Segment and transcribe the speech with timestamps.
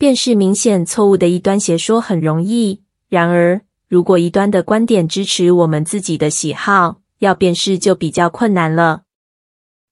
[0.00, 9.02] 辨识明显错误的一端邪说很容易，然而如果一端的观点支持我们自己的喜好，要辨识就比较困难了。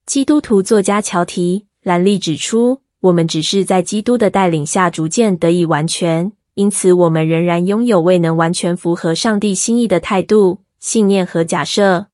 [0.07, 12.07] 基督徒作家乔提·兰利指出，我们只是在基督的带领下逐渐得以完全，因此我们仍然拥有未能完全符合上帝心意的态度、信念和假设。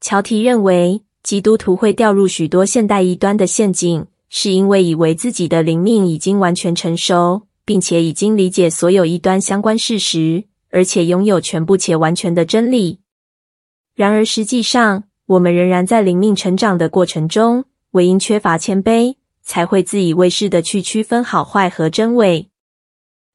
[0.00, 4.06] 乔提认为，基督徒会掉入许多现代异端的陷阱，
[4.38, 13.00] 是因为以为自己的灵命已经完全成熟，并且已经理解所有异端相关事实，而且拥有全部且完全的真理。
[13.94, 22.50] 然而，实际上，我们仍然在灵命成长的过程中，唯因缺乏谦卑，才会自以为是地去区分好坏和真伪。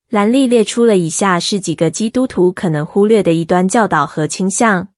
[0.08, 4.90] 兰利列出了以下是几个基督徒可能忽略的异端教导和倾向：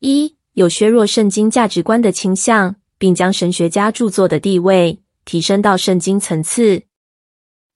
[0.00, 2.76] 一、有削弱圣经价值观的倾向。
[2.98, 6.84] 并将神学家著作的地位提升到圣经层次。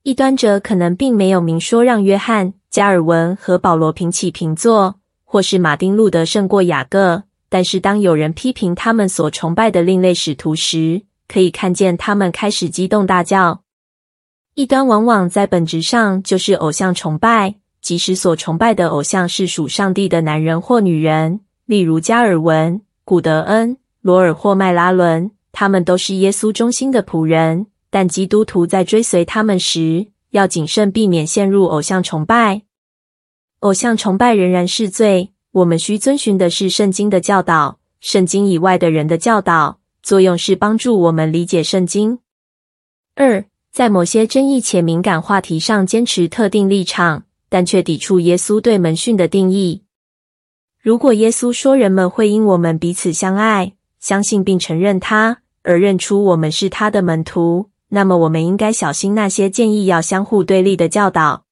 [0.05, 7.25] 异端者可能并没有明说让约翰、加尔文和保罗平起平坐，或是马丁路德胜过雅各。
[7.51, 13.65] 但是，当有人批评他们所崇拜的另类使徒时，可以看见他们开始激动大叫。
[14.55, 23.77] 异端往往在本质上就是偶像崇拜，即使所崇拜的偶像是属上帝的男人或女人，例如加尔文、古德恩。
[24.03, 32.63] 罗尔或麦拉伦，他们都是耶稣中心的仆人，但基督徒在追随他们时，要谨慎避免陷入偶像崇拜。
[33.61, 37.79] 偶像崇拜仍然是罪，我们需遵循的是圣经的教导。
[38.01, 42.21] 圣经以外的人的教导，作用是帮助我们理解圣经。
[43.15, 49.83] 二，在某些争议且敏感话题上坚持特定立场，但却抵触耶稣对门训的定义。
[50.81, 61.45] 如果耶稣说人们会因我们彼此相爱，相信并承认他，而认出我们是他的门徒，那么我们应该小心那些建议要相互对立的教导，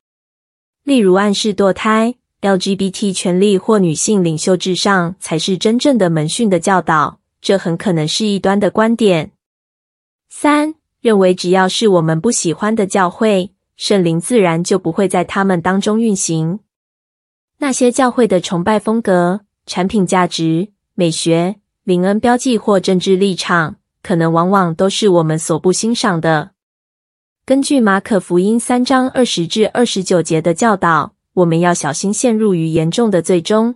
[0.84, 9.32] 例如暗示堕胎、LGBT 权利或女性领袖至上才是真正的门训的教导，这很可能是异端的观点。
[10.31, 16.61] 三，认为只要是我们不喜欢的教会，圣灵自然就不会在他们当中运行。
[17.59, 21.56] 那些教会的崇拜风格、产品价值、美学。
[21.84, 23.77] 灵恩标记或政治立场，
[24.08, 26.52] 可能往往都是我们所不欣赏的。
[27.44, 33.74] 根据马可福音三章二十至二十九节的教导，我们要小心陷入于严重的罪中。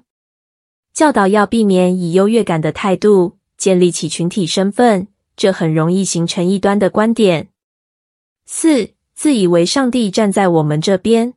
[0.94, 7.49] 教导要避免以优越感的态度建立起群体身份，这很容易形成异端的观点。
[8.47, 11.34] 四、自以为上帝站在我们这边，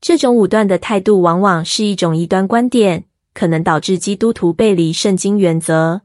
[0.00, 3.06] 这种武断的态度往往是一种异端观点。
[3.34, 6.02] 可能导致基督徒背离圣经原则。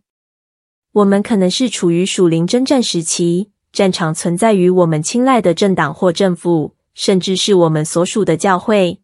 [0.94, 9.00] 我们可能是处于属灵征战时期，战场存在于我们青睐的政党或政府，甚至是我们所属的教会。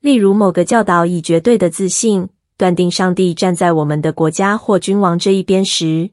[0.00, 6.12] 例如，某个教导以绝对的自信断定上帝站在我们的国家或君王这一边时；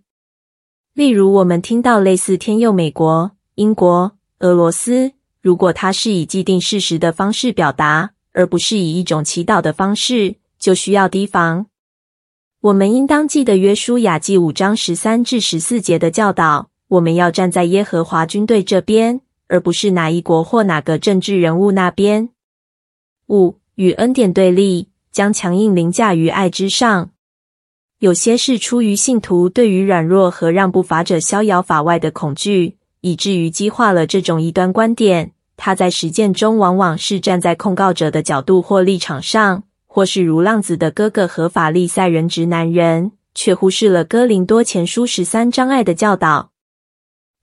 [0.93, 10.35] 例如，我们听到类似天佑美国、英国、俄罗斯，如果它是以既定事实的方式表达，而不是以一种祈祷的方式。
[10.59, 11.65] 就需要提防。
[12.63, 19.19] 我们应当记得约书亚记五章十三至十四节的教导：我们要站在耶和华军队这边，
[19.49, 22.29] 而不是哪一国或哪个政治人物那边。
[23.27, 27.09] 五、与恩典对立，将强硬凌驾于爱之上。
[27.99, 35.33] 有些是出于信徒对于软弱和让不法者逍遥法外的恐惧，以至于激化了这种异端观点。
[35.57, 39.63] 他在实践中往往是站在控告者的角度或立场上。
[39.95, 46.49] 或是如浪子的哥哥和法利赛人直男人，却忽视了哥林多前书十三章爱的教导。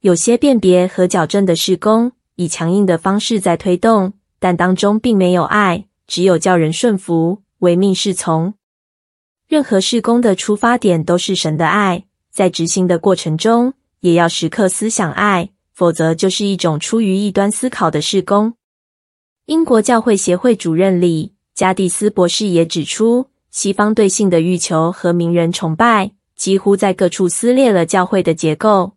[0.01, 8.55] 有些辨别和矫正的事工，以强硬的方式在推动，但当中并没有爱，只有叫人顺服、唯命是从。
[9.47, 18.55] 任何事工的出发点都是神的爱，在执行的过程中，也要时刻思想爱，否则就是一种出于异端思考的事工。
[19.47, 21.35] 英国教会协会主任里。
[21.61, 28.95] 加蒂斯博士也指出，西方对性的欲求和名人崇拜几乎在各处撕裂了教会的结构。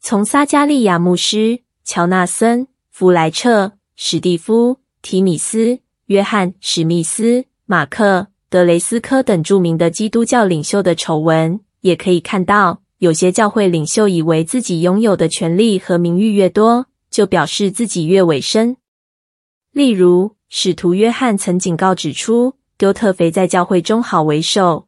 [0.00, 18.76] 从撒加利亚牧师、乔纳森、弗莱彻、史蒂夫、提米斯、约翰、史密斯、马克、德雷斯科等著名的基督教领袖的丑闻，也可以看到，有些教会领袖以为自己拥有的权力和名誉越多，就表示自己越委身。
[19.72, 24.86] 例如，使徒约翰曾警告指出，丢特腓在教会中好为首。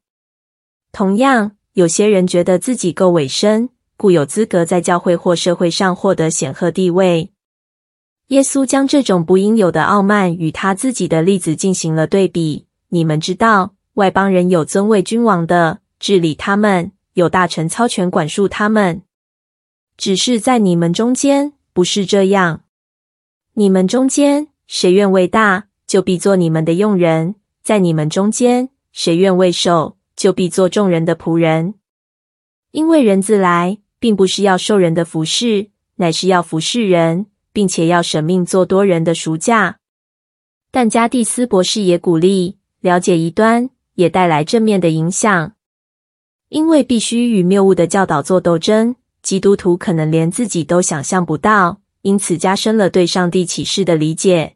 [0.92, 7.32] 同样，有些人觉得自己够委身，故有资格在教会或社会上获得显赫地位。
[8.28, 12.68] 耶稣将这种不应有的傲慢与他自己的例子进行了对比。
[12.90, 19.02] 你们知道，外邦人有尊位君王的，治理他们；有大臣操权管束他们。
[19.96, 22.62] 只是在你们中间不是这样。
[23.54, 31.74] 你们中间谁愿为大，就必做你们的用人；在你们中间谁愿为首，就必做众人的仆人。
[32.72, 37.26] 因为人自来，并不是要受人的服侍，乃是要服侍人。
[37.56, 39.78] 并且要舍命做多人的赎价，
[40.70, 45.54] 但加蒂斯博士也鼓励了解异端，也带来正面的影响。
[46.50, 54.54] 因为必须与谬误的教导做斗争，基督徒可能连自己都想象不到，因此加深了对上帝启示的理解。